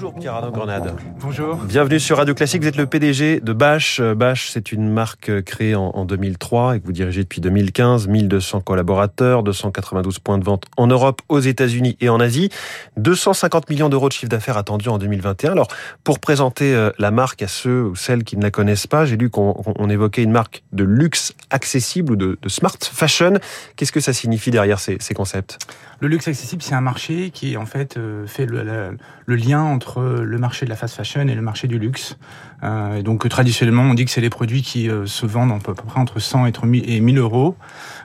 [0.00, 0.94] Bonjour Pierre Arnaud Grenade.
[1.20, 1.56] Bonjour.
[1.56, 2.62] Bienvenue sur Radio Classique.
[2.62, 4.00] Vous êtes le PDG de Bash.
[4.00, 8.06] Bash, c'est une marque créée en 2003 et que vous dirigez depuis 2015.
[8.06, 12.48] 1200 collaborateurs, 292 points de vente en Europe, aux États-Unis et en Asie.
[12.96, 15.50] 250 millions d'euros de chiffre d'affaires attendus en 2021.
[15.50, 15.66] Alors,
[16.04, 19.16] pour présenter euh, la marque à ceux ou celles qui ne la connaissent pas, j'ai
[19.16, 23.34] lu qu'on évoquait une marque de luxe accessible ou de, smart fashion.
[23.74, 25.58] Qu'est-ce que ça signifie derrière ces, concepts?
[25.98, 28.96] Le luxe accessible, c'est un marché qui en fait euh, fait le,
[29.26, 32.16] le lien entre le marché de la fast fashion et le marché du luxe.
[32.62, 35.74] Euh, donc traditionnellement, on dit que c'est les produits qui euh, se vendent à peu
[35.74, 37.56] près entre 100 et 1000 euros.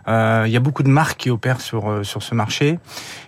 [0.07, 2.79] Euh, il y a beaucoup de marques qui opèrent sur euh, sur ce marché,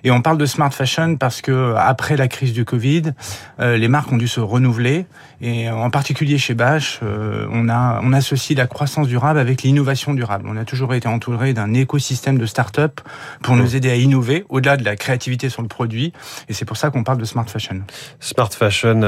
[0.03, 3.13] et on parle de smart fashion parce que après la crise du Covid,
[3.59, 5.05] euh, les marques ont dû se renouveler,
[5.41, 10.45] et en particulier chez Bash, on a on associe la croissance durable avec l'innovation durable.
[10.49, 12.99] On a toujours été entouré d'un écosystème de start-up
[13.41, 16.13] pour nous aider à innover au-delà de la créativité sur le produit,
[16.49, 17.81] et c'est pour ça qu'on parle de smart fashion.
[18.19, 19.01] Smart fashion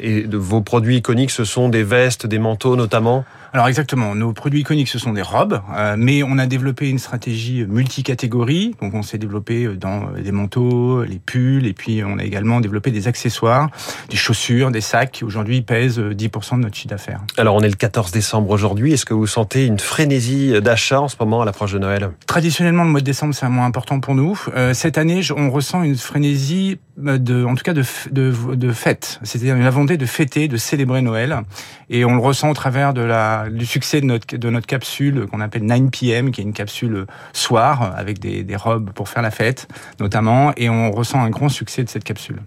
[0.00, 3.24] et de vos produits iconiques ce sont des vestes, des manteaux notamment?
[3.52, 7.00] Alors exactement, nos produits iconiques ce sont des robes, euh, mais on a développé une
[7.00, 8.76] stratégie multicatégorie.
[8.80, 12.92] Donc on s'est développé dans des manteaux, les pulls, et puis on a également développé
[12.92, 13.68] des accessoires,
[14.08, 17.22] des chaussures, des sacs qui aujourd'hui pèsent 10% de notre chiffre d'affaires.
[17.38, 21.08] Alors on est le 14 décembre aujourd'hui, est-ce que vous sentez une frénésie d'achat en
[21.08, 22.10] ce moment à l'approche de Noël?
[22.26, 24.40] Traditionnellement le mois de décembre c'est un mois important pour nous.
[24.54, 29.20] Euh, cette année on ressent une frénésie de, en tout cas de, de, de fête,
[29.22, 31.40] c'est-à-dire une volonté de fêter, de célébrer Noël.
[31.88, 35.64] Et on le ressent au travers du succès de notre, de notre capsule qu'on appelle
[35.64, 40.52] 9 PM, qui est une capsule soir avec des, robes pour faire la fête, notamment.
[40.56, 42.40] Et on ressent un grand succès de cette capsule.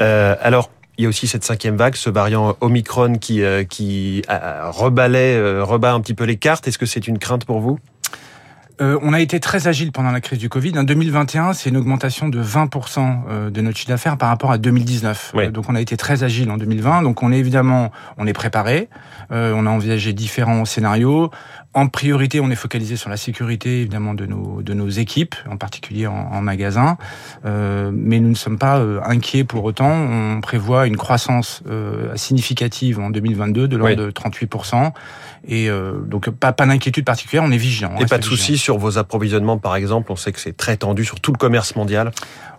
[0.00, 4.22] Euh, alors, il y a aussi cette cinquième vague, ce variant Omicron qui, euh, qui
[4.28, 6.66] euh, rebalait, euh, rebat un petit peu les cartes.
[6.66, 7.78] Est-ce que c'est une crainte pour vous?
[8.80, 10.78] Euh, on a été très agile pendant la crise du Covid.
[10.78, 14.58] En 2021, c'est une augmentation de 20% euh, de notre chiffre d'affaires par rapport à
[14.58, 15.32] 2019.
[15.34, 17.02] Euh, donc on a été très agile en 2020.
[17.02, 18.88] Donc on est évidemment, on est préparé.
[19.30, 21.30] on a envisagé différents scénarios.
[21.74, 25.56] En priorité, on est focalisé sur la sécurité évidemment de nos de nos équipes, en
[25.56, 26.96] particulier en, en magasin.
[27.44, 29.90] mais nous ne sommes pas inquiets pour autant.
[29.90, 31.62] On prévoit une croissance
[32.16, 34.92] significative en 2022 de l'ordre de 38%.
[35.46, 35.68] Et
[36.06, 37.44] donc pas pas d'inquiétude particulière.
[37.44, 37.94] On est vigilant.
[38.00, 41.04] Et pas de soucis sur vos approvisionnements, par exemple On sait que c'est très tendu
[41.04, 42.10] sur tout le commerce mondial.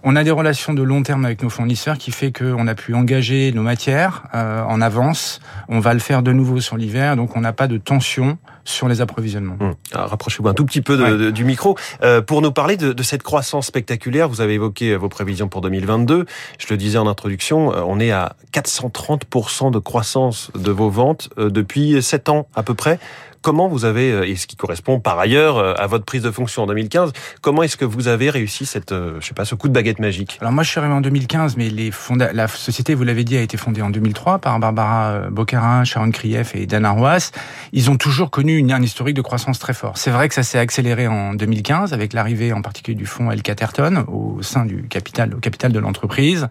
[0.03, 2.93] On a des relations de long terme avec nos fournisseurs qui fait qu'on a pu
[2.93, 5.41] engager nos matières euh, en avance.
[5.67, 8.37] On va le faire de nouveau sur l'hiver, donc on n'a pas de tension
[8.69, 9.57] sur les approvisionnements.
[9.59, 9.75] Hum.
[9.91, 11.75] Rapprochez-vous un tout petit peu du micro.
[12.03, 15.61] Euh, pour nous parler de, de, cette croissance spectaculaire, vous avez évoqué vos prévisions pour
[15.61, 16.25] 2022.
[16.57, 21.29] Je le disais en introduction, euh, on est à 430% de croissance de vos ventes
[21.37, 22.99] euh, depuis 7 ans à peu près.
[23.41, 26.31] Comment vous avez, euh, et ce qui correspond par ailleurs euh, à votre prise de
[26.31, 29.55] fonction en 2015, comment est-ce que vous avez réussi cette, euh, je sais pas, ce
[29.55, 30.37] coup de baguette magique?
[30.41, 33.37] Alors moi, je suis arrivé en 2015, mais les fonda la société, vous l'avez dit,
[33.37, 37.31] a été fondée en 2003 par Barbara Boccarin, Sharon Krief et Dan Arwas.
[37.71, 39.97] Ils ont toujours connu une, un historique de croissance très fort.
[39.97, 43.41] C'est vrai que ça s'est accéléré en 2015 avec l'arrivée en particulier du fonds El
[43.41, 46.47] Caterton au sein du capital, au capital de l'entreprise.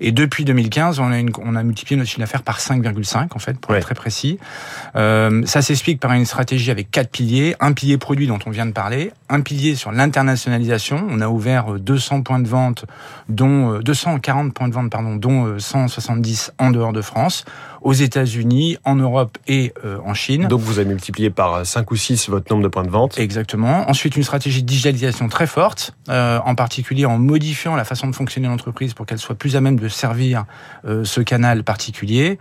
[0.00, 3.38] Et depuis 2015, on a, une, on a multiplié notre chiffre d'affaires par 5,5 en
[3.38, 4.38] fait, pour être très précis.
[4.96, 7.54] Euh, ça s'explique par une stratégie avec quatre piliers.
[7.60, 11.06] Un pilier produit dont on vient de parler, un pilier sur l'internationalisation.
[11.10, 12.84] On a ouvert 200 euh, points de vente,
[13.28, 17.44] dont 240 euh, points de vente, dont 170 euh, en dehors de France,
[17.84, 19.72] aux États-Unis, en Europe et
[20.04, 20.48] en Chine.
[20.48, 23.18] Donc vous avez multiplié par 5 ou 6 votre nombre de points de vente.
[23.18, 23.88] Exactement.
[23.88, 28.48] Ensuite, une stratégie de digitalisation très forte, en particulier en modifiant la façon de fonctionner
[28.48, 30.44] l'entreprise pour qu'elle soit plus à même de servir
[30.84, 32.38] ce canal particulier.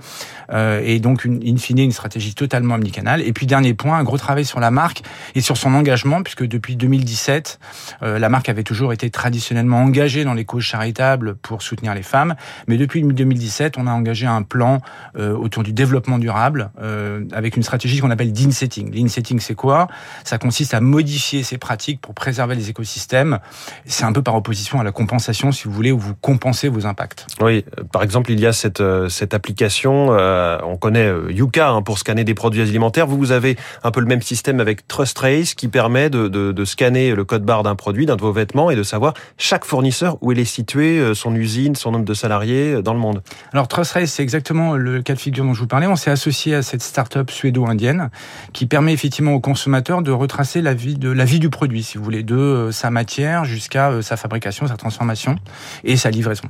[0.51, 3.21] et donc, une, in fine, une stratégie totalement omnicanale.
[3.21, 5.03] Et puis, dernier point, un gros travail sur la marque
[5.35, 7.59] et sur son engagement, puisque depuis 2017,
[8.01, 12.03] euh, la marque avait toujours été traditionnellement engagée dans les causes charitables pour soutenir les
[12.03, 12.35] femmes.
[12.67, 14.79] Mais depuis 2017, on a engagé un plan
[15.17, 18.93] euh, autour du développement durable euh, avec une stratégie qu'on appelle d'in-setting.
[18.93, 19.87] L'in-setting, c'est quoi?
[20.23, 23.39] Ça consiste à modifier ses pratiques pour préserver les écosystèmes.
[23.85, 26.85] C'est un peu par opposition à la compensation, si vous voulez, où vous compensez vos
[26.85, 27.27] impacts.
[27.41, 32.23] Oui, par exemple, il y a cette, cette application, on connaît Yuka hein, pour scanner
[32.23, 33.07] des produits alimentaires.
[33.07, 36.65] Vous, vous avez un peu le même système avec TrustRace qui permet de, de, de
[36.65, 40.17] scanner le code barre d'un produit, d'un de vos vêtements et de savoir chaque fournisseur
[40.21, 43.21] où il est situé, euh, son usine, son nombre de salariés euh, dans le monde.
[43.51, 45.87] Alors TrustRace, c'est exactement le cas de figure dont je vous parlais.
[45.87, 48.09] On s'est associé à cette start-up suédo-indienne
[48.51, 51.97] qui permet effectivement aux consommateurs de retracer la vie de la vie du produit, si
[51.97, 55.35] vous voulez, de euh, sa matière jusqu'à sa fabrication, sa transformation
[55.83, 56.43] et sa livraison.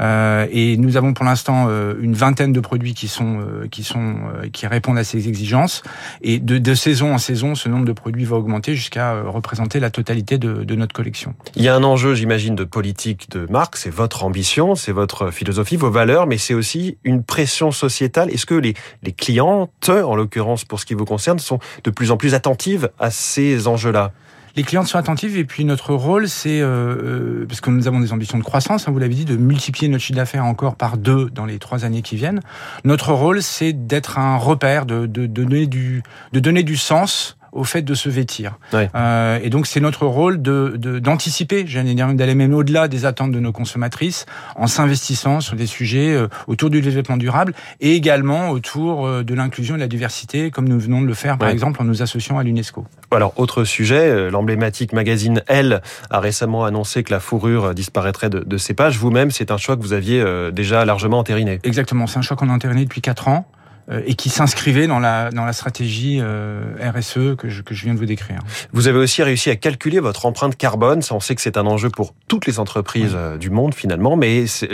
[0.00, 1.68] et nous avons pour l'instant
[2.00, 3.40] une vingtaine de produits qui sont
[3.70, 4.16] qui sont
[4.52, 5.82] qui répondent à ces exigences.
[6.22, 10.38] Et de, saison en saison, ce nombre de produits va augmenter jusqu'à représenter la totalité
[10.38, 11.34] de notre collection.
[11.56, 13.76] Il y a un enjeu, j'imagine, de politique de marque.
[13.76, 18.11] C'est votre ambition, c'est votre philosophie, vos valeurs, mais c'est aussi une pression sociétale.
[18.18, 22.10] Est-ce que les, les clientes, en l'occurrence pour ce qui vous concerne, sont de plus
[22.10, 24.12] en plus attentives à ces enjeux-là?
[24.54, 28.00] Les clientes sont attentives et puis notre rôle, c'est euh, euh, parce que nous avons
[28.00, 30.98] des ambitions de croissance, hein, vous l'avez dit, de multiplier notre chiffre d'affaires encore par
[30.98, 32.40] deux dans les trois années qui viennent.
[32.84, 37.38] Notre rôle, c'est d'être un repère, de, de, de, donner du, de donner du sens
[37.52, 38.58] au fait de se vêtir.
[38.74, 43.32] Euh, et donc c'est notre rôle de d'anticiper, j'allais dire d'aller même au-delà des attentes
[43.32, 44.26] de nos consommatrices
[44.56, 49.34] en s'investissant sur des sujets euh, autour du développement durable et également autour euh, de
[49.34, 52.02] l'inclusion et de la diversité, comme nous venons de le faire par exemple en nous
[52.02, 52.86] associant à l'UNESCO.
[53.10, 58.40] Alors autre sujet, euh, l'emblématique magazine Elle a récemment annoncé que la fourrure disparaîtrait de,
[58.40, 58.96] de ses pages.
[58.96, 61.60] Vous-même, c'est un choix que vous aviez déjà largement entériné.
[61.64, 63.46] Exactement, c'est un choix qu'on a entériné depuis quatre ans.
[63.90, 67.84] Euh, et qui s'inscrivait dans la, dans la stratégie euh, RSE que je, que je
[67.84, 68.38] viens de vous décrire.
[68.72, 71.02] Vous avez aussi réussi à calculer votre empreinte carbone.
[71.02, 74.16] Ça, on sait que c'est un enjeu pour toutes les entreprises euh, du monde finalement,
[74.16, 74.68] mais c'est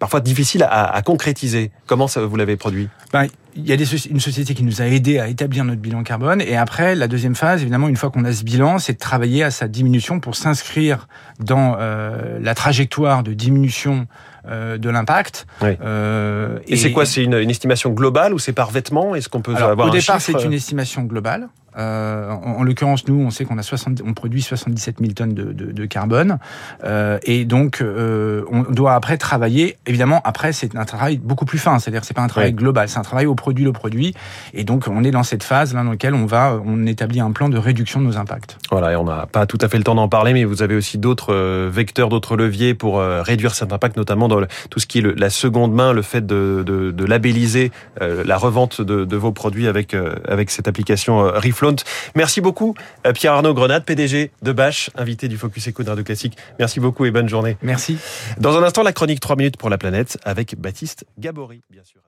[0.00, 1.70] parfois difficile à, à, concrétiser.
[1.86, 2.88] Comment ça, vous l'avez produit?
[3.12, 6.02] Ben, il y a des, une société qui nous a aidé à établir notre bilan
[6.02, 6.40] carbone.
[6.40, 9.42] Et après, la deuxième phase, évidemment, une fois qu'on a ce bilan, c'est de travailler
[9.42, 11.08] à sa diminution pour s'inscrire
[11.40, 14.06] dans euh, la trajectoire de diminution
[14.48, 15.46] euh, de l'impact.
[15.62, 19.14] Euh, et, c'est quoi C'est une, une, estimation globale ou c'est par vêtement?
[19.14, 21.48] Est-ce qu'on peut Alors, avoir Au départ, c'est une estimation globale.
[21.76, 25.52] Euh, en, l'occurrence, nous, on sait qu'on a 60, on produit 77 000 tonnes de,
[25.52, 26.38] de, de carbone,
[26.84, 29.76] euh, et donc euh, on doit après travailler.
[29.86, 32.98] Évidemment, après c'est un travail beaucoup plus fin, c'est-à-dire c'est pas un travail global, c'est
[32.98, 34.14] un travail au produit le produit,
[34.54, 37.30] et donc on est dans cette phase là dans laquelle on va, on établit un
[37.30, 38.58] plan de réduction de nos impacts.
[38.70, 40.74] Voilà, et on n'a pas tout à fait le temps d'en parler, mais vous avez
[40.74, 44.98] aussi d'autres vecteurs, d'autres leviers pour réduire cet impact, notamment dans le, tout ce qui
[44.98, 49.66] est le, la seconde main, le fait de, labelliser la revente de, de, vos produits
[49.66, 51.67] avec avec cette application Reflow
[52.14, 52.74] Merci beaucoup,
[53.06, 56.36] euh, Pierre-Arnaud Grenade, PDG de Bâche, invité du Focus Eco de Radio Classique.
[56.58, 57.56] Merci beaucoup et bonne journée.
[57.62, 57.98] Merci.
[58.38, 62.00] Dans un instant, la chronique 3 minutes pour la planète avec Baptiste Gabory, bien sûr.